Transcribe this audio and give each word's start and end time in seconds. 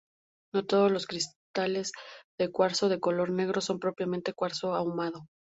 No 0.51 0.65
todos 0.65 0.91
los 0.91 1.05
cristales 1.05 1.91
de 2.39 2.49
cuarzo 2.49 2.89
de 2.89 2.99
color 2.99 3.29
negro 3.29 3.61
son 3.61 3.77
propiamente 3.77 4.33
cuarzo 4.33 4.73
ahumado. 4.73 5.27